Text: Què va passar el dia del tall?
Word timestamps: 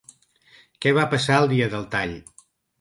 Què 0.85 0.95
va 0.99 1.05
passar 1.13 1.37
el 1.43 1.53
dia 1.53 1.71
del 1.77 1.87
tall? 1.95 2.19